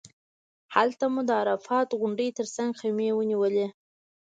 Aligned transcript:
هلته 0.75 1.05
مو 1.13 1.21
د 1.27 1.29
عرفات 1.41 1.87
غونډۍ 1.99 2.29
تر 2.37 2.47
څنګ 2.55 2.71
خیمې 2.79 3.09
ونیولې. 3.13 3.67